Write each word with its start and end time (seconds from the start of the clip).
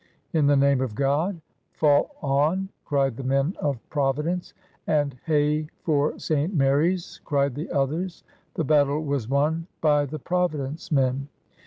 '"In 0.33 0.47
the 0.47 0.57
name 0.57 0.81
of 0.81 0.95
God, 0.95 1.39
fall 1.73 2.15
on! 2.23 2.69
cried 2.85 3.15
the 3.17 3.23
men 3.23 3.53
of 3.59 3.77
Providence, 3.91 4.55
and 4.87 5.15
"Hey 5.25 5.67
for 5.83 6.17
St. 6.17 6.55
Mary's! 6.55 7.21
cried 7.23 7.53
the 7.53 7.69
others. 7.69 8.23
The 8.55 8.63
battle 8.65 9.05
was 9.05 9.29
won 9.29 9.67
by 9.79 10.07
the 10.07 10.17
Providence 10.17 10.91
men. 10.91 11.27